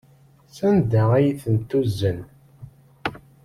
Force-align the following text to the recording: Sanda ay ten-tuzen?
Sanda 0.55 1.03
ay 1.17 1.27
ten-tuzen? 1.43 2.19